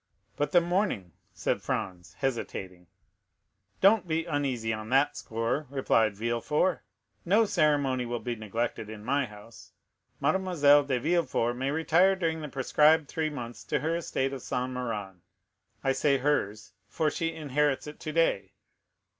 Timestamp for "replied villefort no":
5.69-7.45